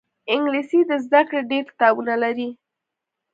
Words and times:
انګلیسي 0.33 0.79
د 0.89 0.91
زده 1.05 1.21
کړې 1.29 1.41
ډېر 1.51 1.63
کتابونه 1.69 2.13
لري 2.23 2.49